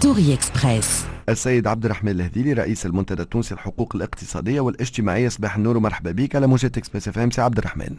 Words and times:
story 0.00 0.34
Express 0.34 1.04
السيد 1.28 1.66
عبد 1.66 1.84
الرحمن 1.84 2.12
الهذيلي 2.12 2.52
رئيس 2.52 2.86
المنتدى 2.86 3.22
التونسي 3.22 3.54
للحقوق 3.54 3.96
الاقتصادية 3.96 4.60
والاجتماعية 4.60 5.28
صباح 5.28 5.56
النور 5.56 5.76
ومرحبا 5.76 6.12
بك 6.12 6.36
على 6.36 6.46
موجة 6.46 6.72
Express 6.76 7.08
FM 7.08 7.40
عبد 7.40 7.58
الرحمن. 7.58 7.96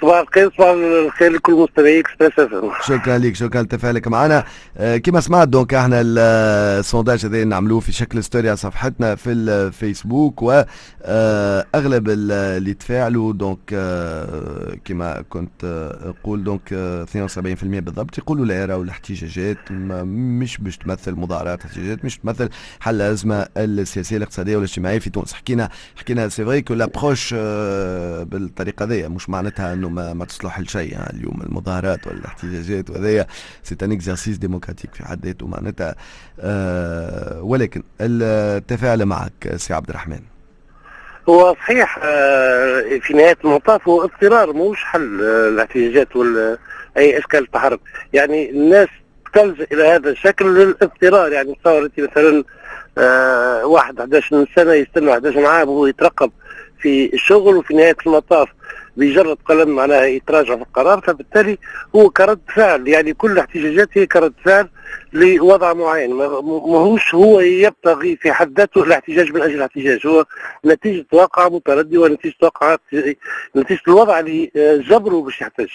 صباح 0.00 0.18
الخير 0.18 0.50
صباح 0.58 0.68
الخير 1.06 1.32
لكل 1.32 1.52
مستمعي 1.52 2.00
Express 2.00 2.38
FM. 2.38 2.70
شكرا 2.86 3.18
لك 3.18 3.34
شكرا 3.36 3.62
لتفاعلك 3.62 4.08
معنا. 4.08 4.44
آه، 4.76 4.96
كما 4.96 5.20
سمعت 5.20 5.48
donc 5.48 5.74
إحنا 5.74 6.00
ال 6.04 6.19
sondage 6.19 7.26
هذا 7.26 7.44
نعملوه 7.44 7.80
في 7.80 7.92
شكل 7.92 8.24
story 8.24 8.48
على 8.48 8.56
صفحتنا 8.56 9.14
في 9.14 9.30
الفيسبوك 9.32 10.42
واغلب 10.42 12.08
اللي 12.10 12.74
تفاعلوا 12.74 13.32
donc 13.32 13.58
آه، 13.72 14.76
كما 14.84 15.22
كنت 15.30 15.64
آه، 15.64 16.14
أقول 16.20 16.44
donc 16.44 16.72
72% 17.04 17.80
بالضبط 17.80 18.18
يقولوا 18.18 18.46
لا 18.46 18.62
يروا 18.62 18.84
الاحتجاجات 18.84 19.58
مش 19.70 20.58
باش 20.58 20.76
تمثل 20.78 21.14
مظاهرات 21.14 21.64
احتجاجات 21.64 22.04
مش 22.04 22.18
تمثل 22.18 22.48
حل 22.80 22.94
الأزمة 22.94 23.46
السياسية 23.56 24.16
الاقتصادية 24.16 24.56
والاجتماعية 24.56 24.98
في 24.98 25.10
تونس. 25.10 25.32
حكينا 25.32 25.68
حكينا 25.96 26.28
c'est 26.28 26.44
vrai 26.44 26.62
que 26.62 26.74
l'approche 26.74 27.34
بالطريقة 28.24 28.84
هذه 28.84 29.08
مش 29.08 29.28
معناتها 29.30 29.72
إنه 29.72 29.89
ما, 29.94 30.12
ما 30.12 30.24
تصلح 30.24 30.60
لشيء 30.60 30.92
يعني 30.92 31.10
اليوم 31.18 31.42
المظاهرات 31.42 32.06
والاحتجاجات 32.06 32.90
وهذايا 32.90 33.26
c'est 33.62 33.76
un 33.82 33.92
exercice 33.92 34.36
démocratique 34.38 34.94
في 34.94 35.04
حد 35.04 35.26
ذاته 35.26 35.46
معناتها. 35.46 35.94
آه 36.40 37.42
ولكن 37.42 37.82
التفاعل 38.00 39.04
معك 39.04 39.56
سي 39.56 39.74
عبد 39.74 39.88
الرحمن. 39.88 40.20
هو 41.28 41.54
صحيح 41.54 41.98
آه 42.02 42.98
في 43.02 43.14
نهاية 43.14 43.36
المطاف 43.44 43.88
هو 43.88 44.04
اضطرار 44.04 44.52
مش 44.52 44.84
حل 44.84 45.20
آه 45.22 45.48
الاحتجاجات 45.48 46.16
ولا 46.16 46.58
أي 46.96 47.18
إشكال 47.18 47.40
التحرك 47.44 47.80
يعني 48.12 48.50
الناس 48.50 48.88
تلجأ 49.34 49.66
إلى 49.72 49.88
هذا 49.88 50.10
الشكل 50.10 50.54
للاضطرار. 50.54 51.32
يعني 51.32 51.54
تصور 51.64 51.84
أنت 51.84 52.00
مثلا 52.00 52.44
واحد 53.64 54.00
11 54.00 54.46
سنة 54.56 54.72
يستنى 54.72 55.12
11 55.12 55.46
عام 55.46 55.68
وهو 55.68 55.86
يترقب 55.86 56.30
في 56.80 57.14
الشغل 57.14 57.56
وفي 57.56 57.74
نهاية 57.74 57.96
المطاف. 58.06 58.48
بجرد 58.96 59.38
قلم 59.44 59.68
معناها 59.68 60.04
يتراجع 60.04 60.56
في 60.56 60.62
القرار 60.62 61.00
فبالتالي 61.00 61.58
هو 61.96 62.10
كرد 62.10 62.40
فعل. 62.54 62.88
يعني 62.88 63.14
كل 63.14 63.32
الاحتجاجات 63.32 63.88
هي 63.92 64.06
كرد 64.06 64.32
فعل 64.44 64.68
لوضع 65.12 65.72
معين. 65.72 66.14
ماهوش 66.14 67.14
هو 67.14 67.40
يبتغي 67.40 68.16
في 68.16 68.32
حد 68.32 68.58
ذاته 68.58 68.82
الاحتجاج 68.82 69.32
من 69.32 69.42
أجل 69.42 69.54
الاحتجاج. 69.54 70.06
هو 70.06 70.24
نتيجة 70.66 71.06
واقع 71.12 71.48
متردي 71.48 71.98
ونتيجة 71.98 72.34
واقع 72.42 72.76
نتيجة 73.56 73.80
الوضع 73.88 74.18
اللي 74.20 74.50
جبره 74.88 75.20
باش 75.22 75.40
يحتاج 75.40 75.68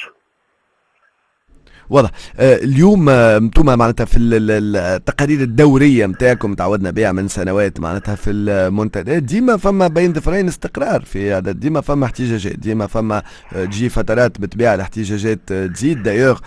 واضح. 1.89 2.09
آه 2.37 2.55
اليوم 2.55 3.09
أنتم 3.09 3.69
آه 3.69 3.75
معناتها 3.75 4.05
في 4.05 4.17
التقارير 4.19 5.41
الدورية 5.41 6.05
نتاعكم 6.05 6.53
تعودنا 6.53 6.91
بها 6.91 7.11
من 7.11 7.27
سنوات 7.27 7.79
معناتها 7.79 8.15
في 8.15 8.31
المنتدى 8.31 9.19
ديما 9.19 9.57
فما 9.57 9.87
بين 9.87 10.13
ظفرين 10.13 10.47
استقرار 10.47 11.01
في 11.01 11.33
هذا 11.33 11.51
ديما 11.51 11.81
فما 11.81 12.05
احتجاجات 12.05 12.59
ديما 12.59 12.87
فما 12.87 13.23
آه 13.53 13.65
تجي 13.65 13.89
فترات 13.89 14.39
بالطبيعه 14.41 14.75
الاحتجاجات 14.75 15.39
تزيد. 15.47 16.03
دايوغ 16.03 16.39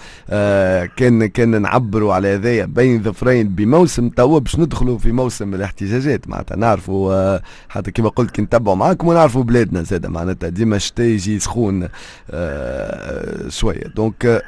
كان 0.97 1.27
كان 1.27 1.62
نعبروا 1.62 2.14
على 2.14 2.28
هذايا 2.28 2.64
بين 2.64 3.02
ظفرين 3.02 3.48
بموسم 3.48 4.08
توا 4.08 4.39
باش 4.39 4.58
ندخلوا 4.58 4.98
في 4.98 5.12
موسم 5.12 5.55
الاحتجاجات 5.55 6.28
معناتها. 6.28 6.56
نعرفوا 6.56 7.39
حتى 7.69 7.91
كما 7.91 8.08
قلت 8.08 8.30
كي 8.30 8.42
نتبعوا 8.42 8.77
معاكم 8.77 9.08
ونعرفوا 9.08 9.42
بلادنا 9.42 9.83
زاد 9.83 10.06
معناتها. 10.06 10.48
ديما 10.48 10.77
الشتاء 10.77 11.06
يجي 11.06 11.39
سخون 11.39 11.89
شوية. 13.48 13.86
donc 13.97 14.45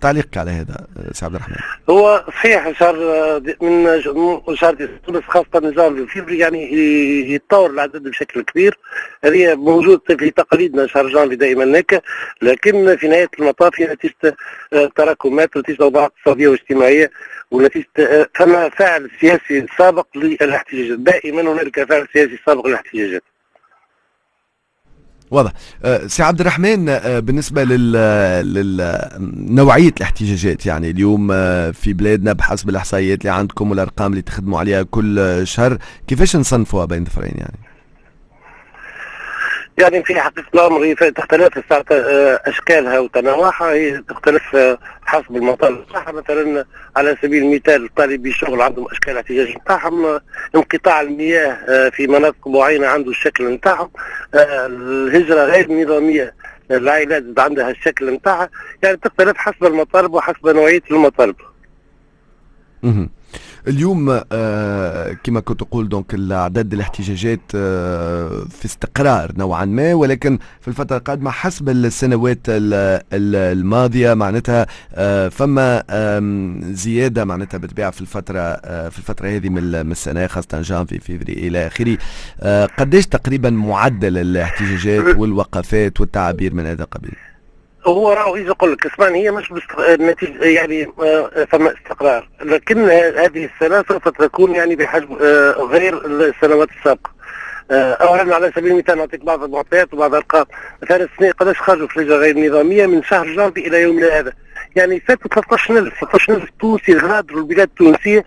تعليقك 0.00 0.36
على 0.36 0.50
هذا 0.50 0.86
سي 1.12 1.24
عبد 1.24 1.34
الرحمن. 1.34 1.56
هو 1.90 2.24
صحيح 2.28 2.78
شهر 2.78 2.96
من 3.62 4.02
شهر 4.54 4.88
تونس 5.06 5.22
خاصة 5.28 5.60
نظام 5.62 6.06
فيفري 6.06 6.38
يعني 6.38 6.72
يتطور 7.32 7.70
العدد 7.70 8.02
بشكل 8.02 8.42
كبير. 8.42 8.78
هذه 9.24 9.54
موجود 9.54 10.00
في 10.06 10.30
تقاليدنا 10.30 10.86
شهر 10.86 11.08
جانفي 11.08 11.36
دائما 11.36 11.78
هكا 11.78 12.00
لكن 12.42 12.96
في 12.96 13.08
نهاية 13.08 13.28
المطاف 13.38 13.80
هي 13.80 13.86
نتيجة 13.86 14.36
تراكمات 14.96 15.56
ونتيجة 15.56 15.82
أوضاع 15.82 16.04
اقتصادية 16.04 16.48
واجتماعية 16.48 17.10
ونتيجة 17.50 17.86
فما 18.34 18.68
فاعل 18.68 19.10
سياسي 19.20 19.66
سابق 19.78 20.06
للاحتجاجات. 20.14 20.98
دائما 20.98 21.40
هنالك 21.42 21.88
فاعل 21.88 22.08
سياسي 22.12 22.38
سابق 22.46 22.66
للاحتجاجات. 22.66 23.22
واضح. 25.30 25.52
أه 25.84 26.06
سي 26.06 26.22
عبد 26.22 26.40
الرحمن 26.40 26.88
أه 26.88 27.18
بالنسبة 27.18 27.64
لل 27.64 27.92
لنوعيه 29.48 29.92
الاحتجاجات 29.96 30.66
يعني 30.66 30.90
اليوم 30.90 31.28
أه 31.32 31.70
في 31.70 31.92
بلادنا 31.92 32.32
بحسب 32.32 32.68
الإحصائيات 32.68 33.20
اللي 33.20 33.32
عندكم 33.32 33.70
والأرقام 33.70 34.10
اللي 34.10 34.22
تخدموا 34.22 34.58
عليها 34.58 34.82
كل 34.82 35.40
شهر 35.44 35.78
كيفاش 36.06 36.36
نصنفوها 36.36 36.84
بين 36.84 37.04
ظفرين 37.04 37.32
يعني؟ 37.36 37.58
يعني 39.78 40.04
في 40.04 40.20
حقيقة 40.20 40.44
الأمر 40.54 40.94
تختلف 40.94 41.72
أشكالها 42.48 42.98
وتنوعها 42.98 43.70
هي 43.72 44.02
تختلف 44.08 44.56
حسب 45.06 45.36
المطالب 45.36 45.78
بتاعها 45.88 46.12
مثلا 46.12 46.64
على 46.96 47.16
سبيل 47.22 47.42
المثال 47.42 47.94
طالبي 47.94 48.28
الشغل 48.28 48.62
عندهم 48.62 48.86
أشكال 48.90 49.16
احتجاج 49.16 49.56
بتاعهم 49.56 50.20
انقطاع 50.54 51.00
المياه 51.00 51.88
في 51.88 52.06
مناطق 52.06 52.48
معينة 52.48 52.86
عنده 52.86 53.10
الشكل 53.10 53.56
بتاعهم 53.56 53.90
الهجرة 54.34 55.44
غير 55.44 55.64
النظامية 55.70 56.34
العائلات 56.70 57.24
عندها 57.38 57.70
الشكل 57.70 58.16
بتاعها 58.16 58.48
يعني 58.82 58.96
تختلف 58.96 59.36
حسب 59.36 59.64
المطالب 59.64 60.14
وحسب 60.14 60.48
نوعية 60.48 60.82
المطالب. 60.90 61.36
اليوم 63.68 64.20
آه 64.32 65.12
كما 65.12 65.40
كنت 65.40 65.60
تقول 65.60 65.88
دونك 65.88 66.14
اعداد 66.32 66.72
الاحتجاجات 66.72 67.40
آه 67.54 68.44
في 68.50 68.64
استقرار 68.64 69.32
نوعا 69.36 69.64
ما 69.64 69.94
ولكن 69.94 70.38
في 70.60 70.68
الفترة 70.68 70.96
القادمة 70.96 71.30
حسب 71.30 71.68
السنوات 71.68 72.38
الماضية 73.12 74.14
معناتها 74.14 74.66
آه 74.94 75.28
فما 75.28 75.82
زيادة 76.72 77.24
معناتها 77.24 77.58
بالطبيعه 77.58 77.90
في 77.90 78.00
الفترة 78.00 78.54
في 78.88 78.98
الفترة 78.98 79.28
هذه 79.28 79.48
من 79.48 79.92
السنة 79.92 80.26
خاصة 80.26 80.60
جانفي 80.62 80.98
فيفري 80.98 81.32
إلى 81.32 81.66
آخره 81.66 81.98
قديش 82.78 83.06
تقريبا 83.06 83.50
معدل 83.50 84.18
الاحتجاجات 84.18 85.16
والوقفات 85.18 86.00
والتعابير 86.00 86.54
من 86.54 86.66
هذا 86.66 86.82
القبيل؟ 86.82 87.16
هو 87.86 88.12
راهو 88.12 88.36
يقول 88.36 88.72
لك 88.72 88.86
اسمعني 88.86 89.24
هي 89.24 89.30
مش 89.30 89.52
نتيجة 89.80 90.44
يعني 90.44 90.92
آه، 91.02 91.46
فما 91.50 91.74
استقرار. 91.74 92.28
لكن 92.42 92.78
هذه 92.90 93.48
السنة 93.54 93.84
سوف 93.88 94.08
تكون 94.08 94.54
يعني 94.54 94.76
بحجم 94.76 95.18
آه، 95.22 95.52
غير 95.52 96.06
السنوات 96.06 96.68
السابقة. 96.78 97.10
آه، 97.70 97.92
اولا 97.92 98.34
على 98.34 98.52
سبيل 98.56 98.72
المثال 98.72 98.98
نعطيك 98.98 99.24
بعض 99.24 99.42
المعطيات 99.42 99.94
وبعض 99.94 100.10
الأرقام. 100.10 100.46
مثلا 100.82 101.08
السنة 101.12 101.30
قداش 101.30 101.60
خرجوا 101.60 101.86
في 101.88 101.96
الهجره 101.96 102.16
غير 102.16 102.36
النظاميه 102.36 102.86
من 102.86 103.02
شهر 103.02 103.26
جانفي 103.26 103.66
إلى 103.66 103.82
يومنا 103.82 104.18
هذا؟ 104.18 104.32
يعني 104.76 105.00
فاتوا 105.00 105.30
13000 105.30 106.00
13000 106.00 106.48
تونسي 106.60 106.94
غادروا 106.96 107.40
البلاد 107.40 107.68
التونسية 107.68 108.24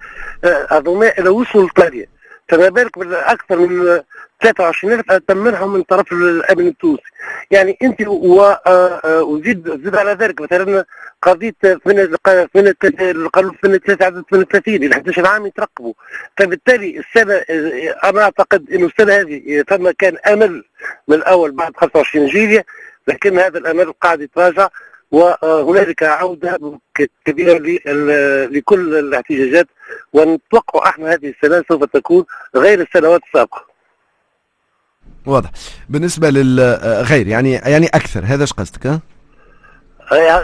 هذوما 0.69 1.11
إلى 1.19 1.29
وصلوا 1.29 1.63
لايطاليا 1.63 2.05
فما 2.49 2.69
بالك 2.69 2.99
بالأكثر 2.99 3.59
من 3.59 4.01
23000 4.41 5.01
تم 5.27 5.37
منهم 5.37 5.73
من 5.73 5.83
طرف 5.83 6.13
الامن 6.13 6.67
التونسي 6.67 7.03
يعني 7.51 7.77
أنت 7.83 8.01
آه، 8.01 8.59
آه، 8.65 9.23
وزيد 9.23 9.69
زيد 9.83 9.95
على 9.95 10.11
ذلك 10.11 10.41
مثلا 10.41 10.85
قضية 11.21 11.55
من 11.63 11.99
القانون 12.99 13.55
من 13.63 13.77
3 13.77 14.05
عدد 14.05 14.23
38 14.31 14.75
إلى 14.75 14.93
11 14.93 15.27
عام 15.27 15.45
يترقبوا 15.45 15.93
فبالتالي 16.37 16.99
السنة 16.99 17.33
آه، 17.33 18.09
أنا 18.09 18.21
أعتقد 18.21 18.71
إنه 18.71 18.85
السنة 18.85 19.13
هذه 19.13 19.63
ثم 19.69 19.91
كان 19.91 20.17
أمل 20.17 20.63
من 21.07 21.15
الأول 21.15 21.51
بعد 21.51 21.77
25 21.77 22.27
جيليا 22.27 22.63
لكن 23.07 23.39
هذا 23.39 23.57
الأمل 23.57 23.91
قاعد 23.91 24.21
يتراجع 24.21 24.67
وهنالك 25.11 26.03
عودة 26.03 26.79
كبيرة 27.25 27.57
لكل 28.47 28.95
الاحتجاجات 28.95 29.67
ونتوقع 30.13 30.89
إحنا 30.89 31.13
هذه 31.13 31.33
السنة 31.43 31.63
سوف 31.69 31.83
تكون 31.83 32.25
غير 32.55 32.81
السنوات 32.81 33.21
السابقة. 33.27 33.70
واضح. 35.25 35.49
بالنسبة 35.89 36.29
للغير 36.29 37.27
يعني 37.27 37.51
يعني 37.51 37.87
أكثر 37.87 38.23
هذا 38.25 38.41
إيش 38.41 38.53
قصدك 38.53 38.87
ها؟ 38.87 39.01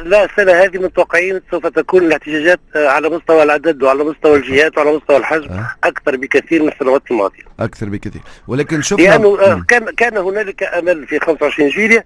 لا 0.06 0.26
السنة 0.26 0.52
هذه 0.52 0.78
متوقعين 0.78 1.42
سوف 1.52 1.68
تكون 1.68 2.04
الاحتجاجات 2.04 2.60
على 2.76 3.10
مستوى 3.10 3.44
العدد 3.44 3.84
وعلى 3.84 4.04
مستوى 4.04 4.36
الجهات 4.38 4.78
وعلى 4.78 4.92
مستوى 4.92 5.18
الحجم 5.18 5.54
أه؟ 5.54 5.76
أكثر 5.84 6.16
بكثير 6.16 6.64
من 6.64 6.70
السنوات 6.70 7.02
الماضية. 7.12 7.44
أكثر 7.60 7.90
بكثير. 7.90 8.22
ولكن 8.48 8.82
شفنا 8.82 9.04
لأنه 9.04 9.38
يعني 9.42 9.64
كان 9.68 9.86
كان 9.86 10.18
هنالك 10.18 10.64
أمل 10.64 11.08
في 11.08 11.20
25 11.20 11.70
جيليا 11.70 12.04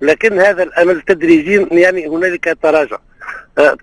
لكن 0.00 0.40
هذا 0.40 0.62
الأمل 0.62 1.00
تدريجيا 1.00 1.68
يعني 1.72 2.08
هنالك 2.08 2.58
تراجع. 2.62 2.98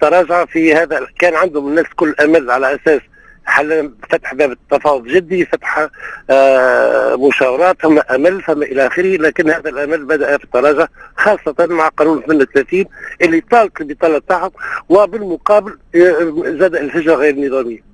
تراجع 0.01 0.45
في 0.45 0.75
هذا 0.75 1.07
كان 1.19 1.35
عندهم 1.35 1.67
الناس 1.67 1.85
كل 1.95 2.15
أمل 2.21 2.51
على 2.51 2.75
أساس 2.75 3.01
حل 3.45 3.91
فتح 4.09 4.33
باب 4.33 4.51
التفاوض 4.51 5.07
جدي 5.07 5.45
فتح 5.45 5.87
آه 6.29 7.15
مشاورات 7.15 7.81
ثم 7.81 7.99
أمل 7.99 8.43
ثم 8.43 8.63
إلى 8.63 8.87
آخره 8.87 9.17
لكن 9.17 9.49
هذا 9.49 9.69
الأمل 9.69 10.05
بدأ 10.05 10.37
في 10.37 10.43
التراجع 10.43 10.87
خاصة 11.17 11.55
مع 11.59 11.87
قانون 11.87 12.21
38 12.21 12.85
اللي 13.21 13.41
طالت 13.41 13.81
البطاله 13.81 14.21
تاعهم 14.29 14.51
وبالمقابل 14.89 15.77
آه، 15.95 16.33
زاد 16.59 16.75
الهجرة 16.75 17.15
غير 17.15 17.33
النظاميه. 17.33 17.89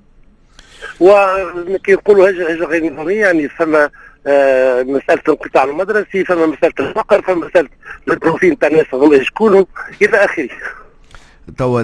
وكي 1.00 1.92
يقولوا 1.92 2.30
هجرة 2.30 2.66
غير 2.66 2.92
نظامية 2.92 3.20
يعني 3.20 3.48
فما 3.48 3.90
آه، 4.26 4.82
مسألة 4.82 5.20
الانقطاع 5.28 5.64
المدرسي 5.64 6.24
فما 6.24 6.46
مسألة 6.46 6.72
الفقر 6.80 7.22
فما 7.22 7.46
مسألة 7.46 7.68
ال 8.08 8.15
profil 8.15 8.56
تاع 8.56 8.68
الناس 8.68 8.86
هذوما 8.94 9.22
شكونهم 9.22 9.66
إلى 10.02 10.24
آخره 10.24 10.48
توا 11.58 11.82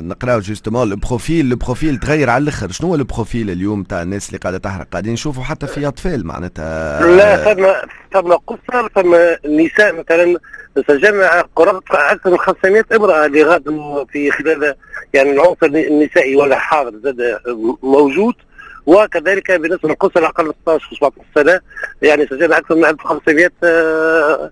نقراو 0.00 0.40
justement 0.40 0.92
ال 0.92 1.00
profil 1.00 1.46
ال 1.52 1.58
profil 1.58 1.96
تغير 1.98 2.30
على 2.30 2.42
الأخر. 2.42 2.70
شنو 2.70 2.88
هو 2.88 2.94
ال 2.94 3.02
profil 3.02 3.50
اليوم 3.50 3.82
تاع 3.82 4.02
الناس 4.02 4.28
اللي 4.28 4.38
قاعدة 4.38 4.58
تحرق؟ 4.58 4.86
قاعدين 4.90 5.12
نشوفوا 5.12 5.42
حتى 5.42 5.66
في 5.66 5.88
أطفال 5.88 6.26
معناتها. 6.26 7.06
لا 7.16 7.36
فما 7.36 7.82
فما 8.10 8.36
قصر 8.36 8.88
فما 8.88 9.36
نساء 9.46 9.94
مثلا 9.94 10.38
سجلنا 10.88 11.44
قرابة 11.56 11.82
أكثر 11.90 12.30
من 12.30 12.38
500 12.38 12.84
امرأة 12.92 13.26
اللي 13.26 13.42
غادوا 13.42 14.04
في 14.04 14.30
خلال 14.30 14.74
يعني 15.14 15.30
العنصر 15.30 15.66
النسائي 15.66 16.36
ولا 16.36 16.58
حاضر 16.58 16.98
زاد 17.04 17.38
موجود 17.82 18.34
وكذلك 18.86 19.52
بالنسبة 19.52 19.88
للقصر 19.88 20.20
من 20.20 20.52
16 20.62 20.88
و 20.92 20.96
17 20.96 21.24
سنة 21.34 21.60
يعني 22.02 22.26
سجلنا 22.26 22.58
أكثر 22.58 22.74
من 22.74 22.84
1500 22.84 23.50
آه، 23.64 24.50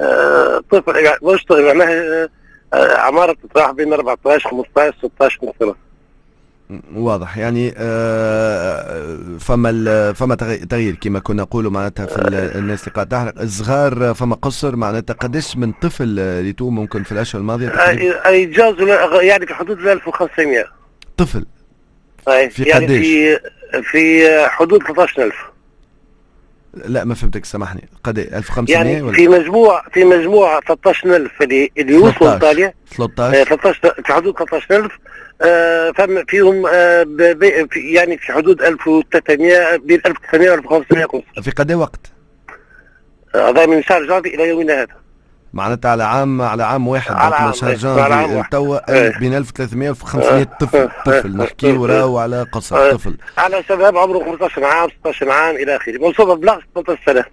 آه، 0.00 0.62
طفل 0.70 0.96
يعني 0.96 1.18
مش 1.22 1.46
معناها 1.50 2.28
آه، 2.74 2.96
اعمار 2.96 3.34
تتراوح 3.34 3.70
بين 3.70 3.92
14 3.92 4.50
15 4.50 4.94
16 4.98 5.38
مثلا 5.42 5.74
واضح. 6.94 7.38
يعني 7.38 7.74
آه، 7.76 9.38
فما 9.40 10.12
فما 10.12 10.34
تغيير 10.70 10.94
كما 10.94 11.18
كنا 11.18 11.42
نقولوا 11.42 11.70
معناتها 11.70 12.06
في 12.06 12.18
الناس 12.58 12.80
اللي 12.82 12.94
قاعدة 12.94 13.16
تحرق. 13.16 13.40
الصغار 13.40 14.14
فما 14.14 14.34
قصر 14.34 14.76
معناتها 14.76 15.14
قداش 15.14 15.56
من 15.56 15.72
طفل 15.72 16.18
اللي 16.18 16.52
تو 16.52 16.70
ممكن 16.70 17.02
في 17.02 17.12
الأشهر 17.12 17.40
الماضية 17.40 17.68
جاز 18.44 18.74
يعني 19.20 19.46
في 19.46 19.54
حدود 19.54 19.86
1500 19.86 20.64
طفل. 21.16 21.46
في 22.50 22.62
يعني 22.62 22.84
قديش؟ 22.84 23.06
في 23.06 23.38
في 23.82 24.28
حدود 24.48 24.82
13000 24.82 25.34
لا 26.86 27.04
ما 27.04 27.14
فهمتك 27.14 27.44
سامحني. 27.44 27.88
قد 28.04 28.18
1500 28.18 28.74
يعني 28.74 29.02
ولا؟ 29.02 29.16
في 29.16 29.28
مجموع 29.28 29.82
في 29.92 30.04
مجموع 30.04 30.60
13000 30.60 31.42
اللي 31.42 31.70
اللي 31.78 31.96
وصلوا 31.96 32.34
إيطاليا. 32.34 32.74
13 32.96 33.44
13 33.44 33.94
في 34.06 34.12
حدود 34.12 34.34
13000 34.38 34.92
آه 35.42 35.90
فم 35.90 36.24
فيهم 36.24 36.66
آه 36.66 37.04
في 37.70 37.92
يعني 37.94 38.18
في 38.18 38.32
حدود 38.32 38.62
1300 38.62 39.76
بين 39.76 40.00
1300 40.06 40.50
و 40.50 40.54
1500 40.54 41.06
في 41.42 41.50
قد 41.50 41.72
وقت؟ 41.72 42.12
هذا 43.34 43.66
من 43.66 43.82
شهر 43.82 44.06
جانفي 44.06 44.34
إلى 44.34 44.48
يومنا 44.48 44.82
هذا. 44.82 45.07
معناتها 45.52 45.90
على 45.90 46.04
عام 46.04 46.42
على 46.42 46.64
عام 46.64 46.88
واحد 46.88 47.14
على 47.14 47.34
عام 47.34 47.52
شهر 47.52 47.74
جانفي 47.74 48.48
توا 48.50 48.92
إيه. 48.94 49.18
بين 49.18 49.34
1300 49.34 49.90
و 49.90 49.92
1500 49.92 50.44
طفل 50.44 50.88
طفل 51.06 51.36
نحكيو 51.36 51.86
راهو 51.86 52.18
على 52.18 52.46
قصر 52.52 52.92
طفل. 52.92 53.16
على 53.38 53.62
شباب 53.68 53.96
عمره 53.96 54.24
15 54.24 54.64
عام 54.64 54.88
16 55.00 55.30
عام 55.30 55.56
إلى 55.56 55.76
آخره. 55.76 55.98
موصوفه 55.98 56.34
بلغ 56.34 56.58
18 56.74 57.02
سنه 57.06 57.24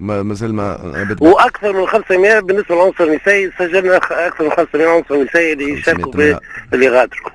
ما 0.00 0.22
مازال 0.22 0.54
ما. 0.54 1.16
وأكثر 1.20 1.72
من 1.72 1.86
500 1.86 2.40
بالنسبة 2.40 2.74
للعنصر 2.74 3.04
النسائي 3.04 3.50
سجلنا 3.58 3.96
أكثر 3.96 4.44
من 4.44 4.50
500 4.50 4.88
عنصر 4.88 5.22
نسائي 5.22 5.52
اللي 5.52 5.70
يشاركوا 5.72 6.38
اللي 6.72 6.88
غادروا 6.88 7.30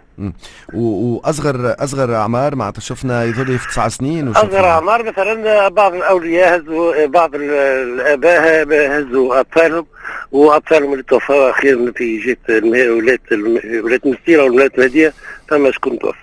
واصغر 0.73 1.75
أصغر 1.79 2.15
أعمار 2.15 2.55
معناتها 2.55 2.81
شفنا 2.81 3.23
يظل 3.23 3.59
في 3.59 3.67
تسع 3.67 3.87
سنين 3.87 4.27
أصغر 4.27 4.65
أعمار 4.65 5.03
مثلا 5.03 5.67
بعض 5.67 5.93
الأولياء 5.93 6.59
هزوا 6.61 7.05
بعض 7.05 7.35
الآباء 7.35 8.99
هزوا 8.99 9.39
أطفالهم 9.39 9.85
وأطفالهم 10.31 10.91
اللي 10.91 11.03
توفوا 11.03 11.49
أخيرا 11.49 11.91
في 11.95 12.17
جهه 12.17 12.37
ولايه 12.49 12.91
ولايه 12.91 13.99
المستيره 14.05 14.43
والولايات 14.43 14.75
المهديه 14.75 15.13
فما 15.49 15.71
شكون 15.71 15.99
توفى. 15.99 16.17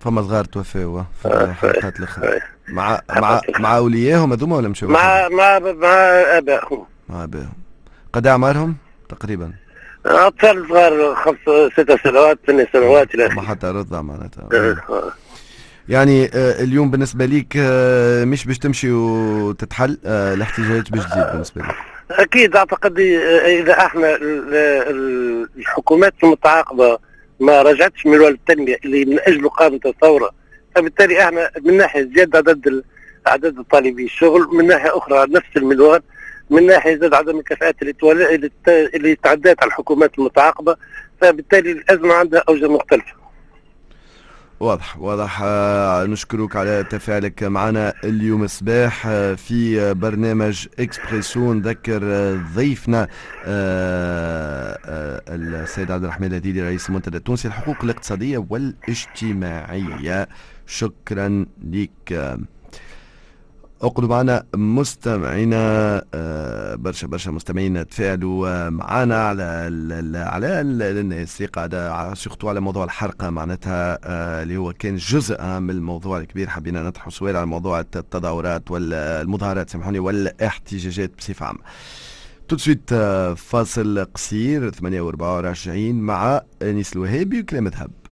فما 0.00 0.22
صغار 0.22 0.44
توفاوا 0.44 1.02
في 1.22 1.28
الحلقات 1.28 1.98
الاخرى 1.98 2.40
مع 2.68 3.00
مع 3.16 3.40
مع 3.58 3.76
أوليائهم 3.76 4.32
هذوما 4.32 4.56
ولا 4.56 4.68
مشاو 4.68 4.88
مع 4.88 5.28
مع 5.28 5.58
مع 5.58 5.88
آبائهم. 6.38 6.84
مع 7.08 7.24
آبائهم. 7.24 7.52
قد 8.12 8.26
أعمارهم؟ 8.26 8.76
تقريبا. 9.08 9.52
أطفال 10.06 10.68
صغار 10.68 11.14
خمس 11.14 11.70
ست 11.72 11.96
سنوات 12.04 12.38
ثمان 12.46 12.66
سنوات 12.72 13.14
إلى 13.14 13.28
ما 13.28 13.42
حتى 13.42 13.66
رضع 13.66 14.02
معناتها. 14.02 14.48
آه. 14.52 15.12
يعني 15.88 16.24
آه، 16.24 16.62
اليوم 16.62 16.90
بالنسبة 16.90 17.24
ليك 17.24 17.54
آه، 17.56 18.24
مش 18.24 18.44
باش 18.46 18.58
تمشي 18.58 18.92
وتتحل 18.92 19.98
الاحتجاجات 20.06 20.90
باش 20.90 21.04
تزيد 21.04 21.26
بالنسبة 21.32 21.62
لك؟ 21.62 21.74
أكيد 22.10 22.56
أعتقد 22.56 22.98
إذا 23.46 23.72
إحنا 23.72 24.18
الحكومات 25.56 26.14
المتعاقبة 26.24 26.98
ما 27.40 27.62
رجعتش 27.62 28.06
من 28.06 28.26
التنمية 28.26 28.76
اللي 28.84 29.04
من 29.04 29.18
اجله 29.20 29.48
قامت 29.48 29.86
الثورة 29.86 30.30
فبالتالي 30.74 31.24
إحنا 31.24 31.50
من 31.64 31.76
ناحية 31.76 32.10
زيادة 32.14 32.38
عدد 32.38 32.82
عدد 33.26 33.58
الطالبين 33.58 34.06
الشغل 34.06 34.48
من 34.52 34.66
ناحية 34.66 34.98
أخرى 34.98 35.26
نفس 35.30 35.56
المنوال 35.56 36.02
من 36.52 36.66
ناحية 36.66 36.96
زاد 36.96 37.14
عدم 37.14 37.38
الكفاءات 37.38 37.76
اللي 37.82 37.94
اللي 38.94 39.14
تعدات 39.14 39.62
على 39.62 39.68
الحكومات 39.68 40.18
المتعاقبة 40.18 40.76
فبالتالي 41.20 41.72
الأزمة 41.72 42.14
عندها 42.14 42.42
أوجه 42.48 42.68
مختلفة. 42.68 43.22
واضح 44.60 44.98
واضح. 44.98 45.40
آه 45.42 46.04
نشكرك 46.04 46.56
على 46.56 46.84
تفاعلك 46.90 47.42
معنا 47.42 47.92
اليوم 48.04 48.42
الصباح 48.44 49.06
آه 49.06 49.34
في 49.34 49.94
برنامج 49.94 50.66
إكسبريسو 50.78 51.52
نذكر 51.52 52.00
آه 52.04 52.40
ضيفنا 52.56 53.08
السيد 55.28 55.90
عبد 55.90 56.04
الرحمن 56.04 56.26
الهديدي 56.26 56.62
رئيس 56.62 56.88
المنتدى 56.88 57.16
التونسي 57.16 57.48
للحقوق 57.48 57.76
الاقتصادية 57.84 58.46
والاجتماعية. 58.50 60.28
شكرا 60.66 61.46
لك. 61.70 62.38
اقعدوا 63.82 64.08
معنا 64.08 64.44
مستمعينا 64.54 66.04
آه، 66.14 66.74
برشا 66.74 67.06
برشا 67.06 67.30
مستمعين 67.30 67.88
تفاعلوا 67.88 68.70
معنا 68.70 69.28
على 69.28 69.42
على 70.16 70.60
الناس 70.60 71.42
قاعدة 71.42 72.14
surtout 72.14 72.48
على 72.48 72.60
موضوع 72.60 72.84
الحرقة 72.84 73.30
معناتها 73.30 73.98
آه، 74.04 74.42
اللي 74.42 74.56
هو 74.56 74.72
كان 74.72 74.96
جزء 74.96 75.42
من 75.42 75.70
الموضوع 75.70 76.18
الكبير. 76.18 76.48
حبينا 76.48 76.82
نطرحوا 76.82 77.10
سؤال 77.10 77.36
على 77.36 77.46
موضوع 77.46 77.80
التظاهرات 77.80 78.70
والمظاهرات 78.70 79.70
سامحوني 79.70 79.98
والاحتجاجات 79.98 81.10
بصفة 81.18 81.46
عامة. 81.46 81.60
tout 82.48 82.53
de 82.53 82.56
suite 82.56 82.94
فاصل 83.36 84.04
قصير 84.14 84.70
48 84.70 85.94
مع 85.94 86.40
انيس 86.62 86.92
الوهابي 86.92 87.40
وكلام 87.40 87.68
ذهب 87.68 87.90